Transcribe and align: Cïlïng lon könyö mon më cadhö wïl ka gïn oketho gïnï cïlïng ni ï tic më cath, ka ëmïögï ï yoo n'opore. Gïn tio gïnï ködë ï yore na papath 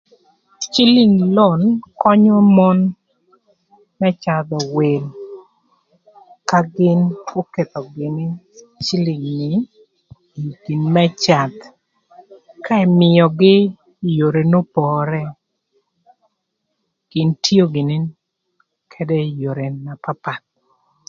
Cïlïng 0.73 1.17
lon 1.37 1.61
könyö 2.01 2.37
mon 2.55 2.79
më 3.99 4.09
cadhö 4.23 4.59
wïl 4.75 5.03
ka 6.49 6.59
gïn 6.75 6.99
oketho 7.39 7.81
gïnï 7.95 8.25
cïlïng 8.85 9.25
ni 9.41 9.49
ï 10.43 10.45
tic 10.63 10.81
më 10.93 11.03
cath, 11.23 11.61
ka 12.65 12.73
ëmïögï 12.85 13.55
ï 14.07 14.09
yoo 14.17 14.41
n'opore. 14.49 15.21
Gïn 17.11 17.29
tio 17.43 17.63
gïnï 17.73 17.97
ködë 18.91 19.17
ï 19.27 19.31
yore 19.41 19.67
na 19.85 19.93
papath 20.03 20.45